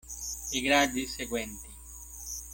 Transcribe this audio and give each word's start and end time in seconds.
I 0.57 0.61
gradi 0.63 1.03
seguenti. 1.07 1.69